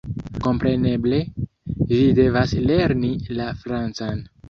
Kompreneble, 0.45 1.19
vi 1.91 2.01
devas 2.23 2.57
lerni 2.67 3.15
la 3.41 3.55
francan! 3.65 4.31